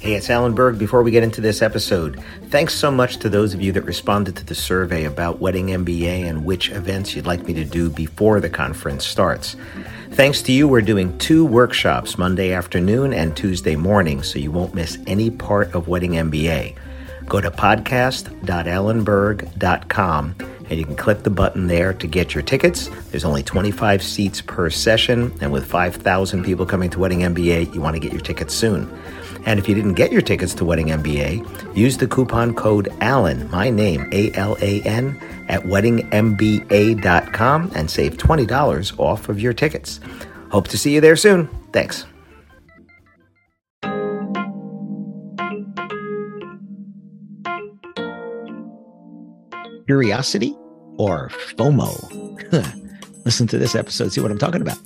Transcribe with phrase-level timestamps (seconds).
[0.00, 0.78] Hey, it's Alan Berg.
[0.78, 4.34] Before we get into this episode, thanks so much to those of you that responded
[4.36, 8.40] to the survey about Wedding MBA and which events you'd like me to do before
[8.40, 9.56] the conference starts.
[10.12, 14.72] Thanks to you, we're doing two workshops Monday afternoon and Tuesday morning, so you won't
[14.72, 16.76] miss any part of Wedding MBA.
[17.26, 20.34] Go to podcast.alanberg.com
[20.70, 22.88] and you can click the button there to get your tickets.
[23.10, 27.80] There's only 25 seats per session, and with 5,000 people coming to Wedding MBA, you
[27.80, 28.88] want to get your tickets soon.
[29.46, 33.50] And if you didn't get your tickets to Wedding MBA, use the coupon code ALAN,
[33.50, 39.98] my name, A L A N, at weddingmba.com and save $20 off of your tickets.
[40.50, 41.48] Hope to see you there soon.
[41.72, 42.06] Thanks.
[49.86, 50.54] Curiosity
[51.00, 51.96] or FOMO?
[53.24, 54.78] Listen to this episode, see what I'm talking about.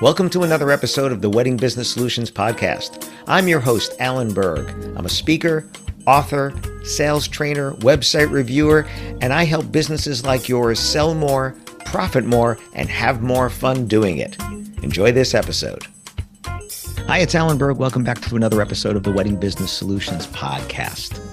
[0.00, 3.10] Welcome to another episode of the Wedding Business Solutions Podcast.
[3.26, 4.68] I'm your host, Alan Berg.
[4.96, 5.68] I'm a speaker,
[6.06, 6.54] author,
[6.84, 8.86] sales trainer, website reviewer,
[9.20, 14.18] and I help businesses like yours sell more, profit more, and have more fun doing
[14.18, 14.38] it.
[14.84, 15.84] Enjoy this episode.
[17.08, 17.78] Hi, it's Alan Berg.
[17.78, 21.27] Welcome back to another episode of the Wedding Business Solutions Podcast.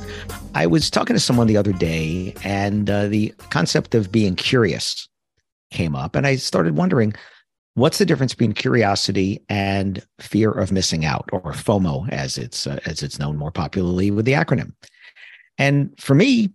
[0.55, 5.07] I was talking to someone the other day, and uh, the concept of being curious
[5.69, 7.13] came up, and I started wondering
[7.75, 12.79] What's the difference between curiosity and fear of missing out, or FOMO, as it's uh,
[12.85, 14.71] as it's known more popularly with the acronym?
[15.57, 16.51] And for me,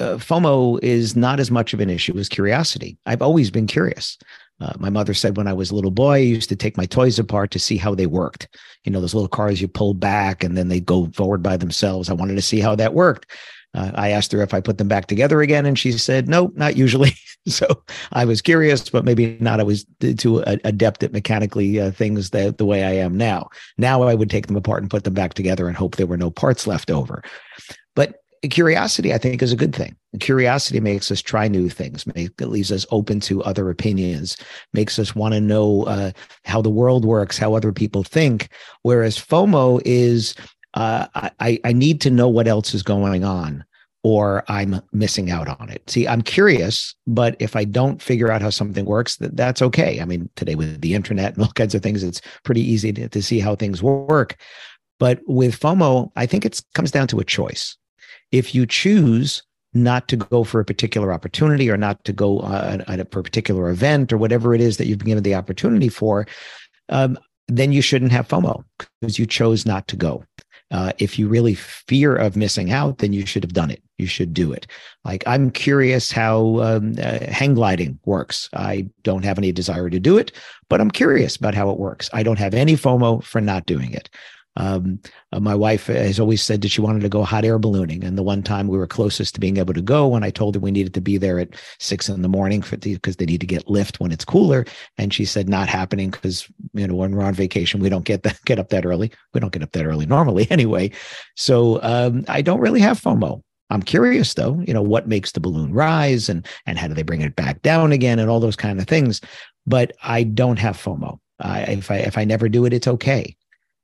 [0.00, 2.98] uh, FOMO is not as much of an issue as curiosity.
[3.06, 4.18] I've always been curious.
[4.62, 6.86] Uh, my mother said when I was a little boy, I used to take my
[6.86, 8.46] toys apart to see how they worked.
[8.84, 12.08] You know, those little cars you pull back and then they go forward by themselves.
[12.08, 13.26] I wanted to see how that worked.
[13.74, 16.52] Uh, I asked her if I put them back together again, and she said, "No,
[16.54, 17.14] not usually."
[17.48, 17.66] so
[18.12, 19.60] I was curious, but maybe not.
[19.60, 19.86] I was
[20.18, 23.48] too adept at mechanically uh, things that the way I am now.
[23.78, 26.18] Now I would take them apart and put them back together and hope there were
[26.18, 27.22] no parts left over.
[27.96, 29.96] But curiosity, I think, is a good thing.
[30.20, 32.06] Curiosity makes us try new things.
[32.14, 34.36] Make, it leaves us open to other opinions.
[34.72, 36.12] Makes us want to know uh,
[36.44, 38.48] how the world works, how other people think.
[38.82, 40.34] Whereas FOMO is
[40.74, 41.06] uh,
[41.40, 43.64] I, I need to know what else is going on
[44.04, 45.88] or I'm missing out on it.
[45.88, 50.00] See, I'm curious, but if I don't figure out how something works, that, that's okay.
[50.00, 53.08] I mean, today with the internet and all kinds of things, it's pretty easy to,
[53.08, 54.36] to see how things work.
[54.98, 57.76] But with FOMO, I think it comes down to a choice.
[58.32, 59.42] If you choose
[59.74, 63.70] not to go for a particular opportunity or not to go uh, for a particular
[63.70, 66.26] event or whatever it is that you've been given the opportunity for,
[66.88, 68.64] um, then you shouldn't have FOMO
[69.00, 70.24] because you chose not to go.
[70.70, 73.82] Uh, if you really fear of missing out, then you should have done it.
[73.98, 74.66] You should do it.
[75.04, 78.48] Like I'm curious how um, uh, hang gliding works.
[78.54, 80.32] I don't have any desire to do it,
[80.70, 82.08] but I'm curious about how it works.
[82.14, 84.08] I don't have any FOMO for not doing it.
[84.56, 85.00] Um,
[85.32, 88.18] uh, my wife has always said that she wanted to go hot air ballooning, and
[88.18, 90.60] the one time we were closest to being able to go, when I told her
[90.60, 93.46] we needed to be there at six in the morning because the, they need to
[93.46, 94.66] get lift when it's cooler,
[94.98, 98.22] and she said not happening because you know when we're on vacation we don't get
[98.24, 99.10] that get up that early.
[99.32, 100.90] We don't get up that early normally anyway,
[101.36, 103.42] so um, I don't really have FOMO.
[103.70, 107.02] I'm curious though, you know, what makes the balloon rise and and how do they
[107.02, 109.22] bring it back down again and all those kind of things.
[109.66, 111.18] But I don't have FOMO.
[111.40, 113.34] I, if I if I never do it, it's okay.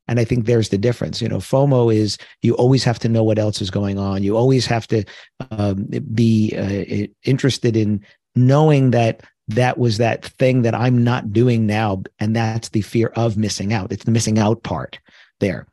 [0.09, 1.21] And I think there's the difference.
[1.21, 4.23] You know, FOMO is you always have to know what else is going on.
[4.23, 5.05] You always have to
[5.51, 8.05] um, be uh, interested in
[8.35, 12.03] knowing that that was that thing that I'm not doing now.
[12.19, 13.93] And that's the fear of missing out.
[13.93, 14.99] It's the missing out part
[15.41, 15.67] there.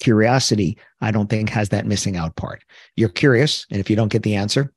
[0.00, 2.64] Curiosity, I don't think, has that missing out part.
[2.96, 3.66] You're curious.
[3.70, 4.72] And if you don't get the answer,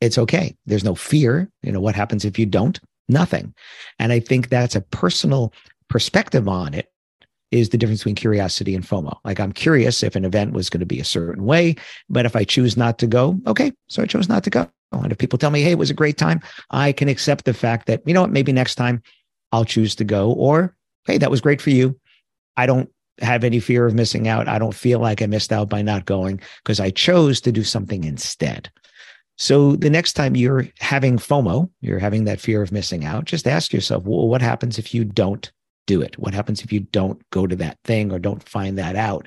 [0.00, 0.56] it's okay.
[0.66, 1.50] There's no fear.
[1.62, 2.78] You know, what happens if you don't?
[3.08, 3.54] Nothing.
[3.98, 5.52] And I think that's a personal
[5.88, 6.92] perspective on it
[7.50, 9.18] is the difference between curiosity and FOMO.
[9.24, 11.76] Like I'm curious if an event was going to be a certain way,
[12.08, 14.70] but if I choose not to go, okay, so I chose not to go.
[14.92, 17.54] And if people tell me, hey, it was a great time, I can accept the
[17.54, 19.02] fact that, you know what, maybe next time
[19.52, 20.32] I'll choose to go.
[20.32, 20.74] Or,
[21.06, 21.98] hey, that was great for you.
[22.56, 24.48] I don't have any fear of missing out.
[24.48, 27.64] I don't feel like I missed out by not going because I chose to do
[27.64, 28.70] something instead.
[29.36, 33.46] So the next time you're having FOMO, you're having that fear of missing out, just
[33.46, 35.50] ask yourself, well, what happens if you don't
[35.88, 36.16] do it?
[36.18, 39.26] What happens if you don't go to that thing or don't find that out?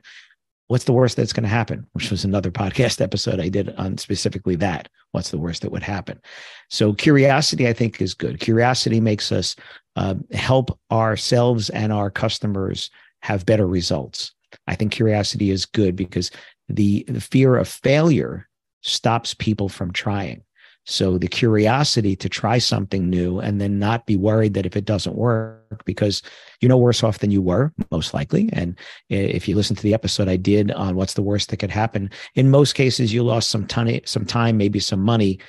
[0.68, 1.86] What's the worst that's going to happen?
[1.92, 4.88] Which was another podcast episode I did on specifically that.
[5.12, 6.22] What's the worst that would happen?
[6.70, 8.40] So, curiosity, I think, is good.
[8.40, 9.58] Curiosity makes us
[9.98, 12.90] uh, help ourselves and our customers
[13.24, 14.32] have better results.
[14.68, 16.32] I think curiosity is good because
[16.70, 18.48] the, the fear of failure
[18.84, 20.44] stops people from trying.
[20.86, 24.86] So the curiosity to try something new and then not be worried that if it
[24.86, 26.24] doesn't work, because
[26.60, 28.50] you're no worse off than you were, most likely.
[28.52, 28.78] And
[29.10, 32.10] if you listen to the episode I did on what's the worst that could happen,
[32.36, 35.40] in most cases you lost some ton, some time, maybe some money,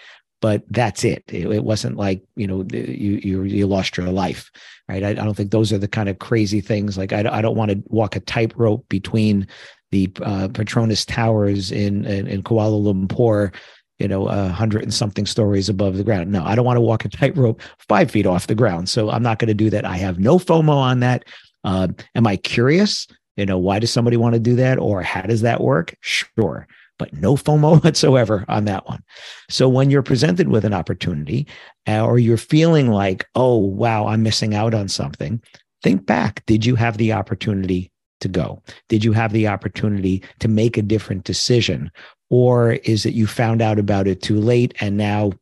[0.43, 1.25] but that's it.
[1.29, 4.51] It, it wasn't like you know you you you lost your life,
[4.89, 5.03] right?
[5.03, 6.99] I, I, don't think those are the kind of crazy things.
[6.99, 9.47] Like I, I don't want to walk a tightrope between
[9.93, 13.55] the uh, Petronas Towers in, in, in Kuala Lumpur
[14.03, 16.33] you know, a hundred and something stories above the ground.
[16.33, 18.89] No, I don't want to walk a tightrope five feet off the ground.
[18.89, 19.85] So I'm not going to do that.
[19.85, 21.25] I have no FOMO on that.
[21.63, 23.07] Uh, am I curious?
[23.37, 24.81] You know, why does somebody want to do that?
[24.81, 25.95] Or how does that work?
[26.01, 26.67] Sure.
[26.99, 29.05] But no FOMO whatsoever on that one.
[29.49, 31.47] So when you're presented with an opportunity
[31.87, 35.41] uh, or you're feeling like, oh, wow, I'm missing out on something,
[35.81, 36.45] think back.
[36.47, 37.92] Did you have the opportunity
[38.23, 38.63] to go?
[38.89, 41.91] Did you have the opportunity to make a different decision?
[42.31, 45.33] Or is it you found out about it too late and now,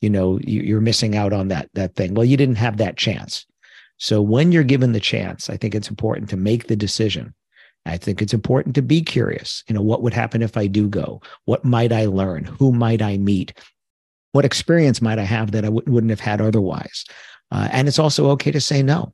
[0.00, 2.14] you know, you're missing out on that, that thing?
[2.14, 3.46] Well, you didn't have that chance.
[3.98, 7.34] So when you're given the chance, I think it's important to make the decision.
[7.84, 9.64] I think it's important to be curious.
[9.68, 11.20] You know, what would happen if I do go?
[11.46, 12.44] What might I learn?
[12.44, 13.52] Who might I meet?
[14.32, 17.04] What experience might I have that I w- wouldn't have had otherwise?
[17.50, 19.12] Uh, and it's also okay to say no.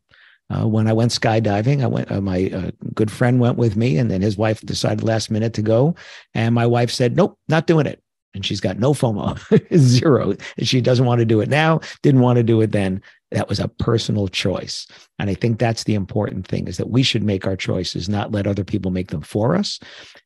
[0.51, 2.11] Uh, when I went skydiving, I went.
[2.11, 5.55] Uh, my uh, good friend went with me, and then his wife decided last minute
[5.55, 5.95] to go,
[6.35, 8.03] and my wife said, "Nope, not doing it."
[8.35, 9.39] And she's got no FOMO,
[9.77, 10.35] zero.
[10.59, 11.81] She doesn't want to do it now.
[12.03, 13.01] Didn't want to do it then.
[13.31, 14.87] That was a personal choice,
[15.19, 18.33] and I think that's the important thing: is that we should make our choices, not
[18.33, 19.81] let other people make them for us.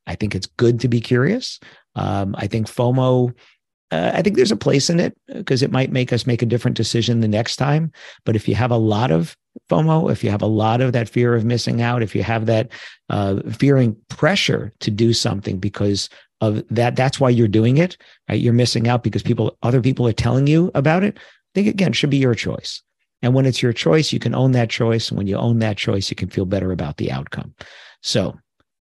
[0.08, 1.60] I think it's good to be curious.
[1.94, 3.34] Um, I think FOMO
[3.90, 6.46] uh, I think there's a place in it because it might make us make a
[6.46, 7.90] different decision the next time.
[8.24, 9.36] But if you have a lot of
[9.70, 12.46] FOMO, if you have a lot of that fear of missing out, if you have
[12.46, 12.70] that
[13.10, 16.08] uh, fearing pressure to do something because
[16.40, 17.96] of that, that's why you're doing it.
[18.28, 18.40] Right?
[18.40, 21.18] You're missing out because people, other people are telling you about it.
[21.18, 22.82] I think again, it should be your choice.
[23.22, 25.08] And when it's your choice, you can own that choice.
[25.08, 27.54] And when you own that choice, you can feel better about the outcome.
[28.02, 28.38] So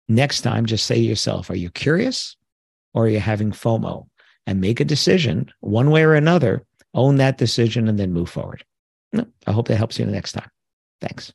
[0.10, 2.36] next time, just say to yourself, are you curious
[2.94, 4.08] or are you having FOMO?
[4.48, 8.64] and make a decision one way or another, own that decision, and then move forward.
[9.48, 10.50] I hope that helps you the next time.
[11.02, 11.34] Thanks.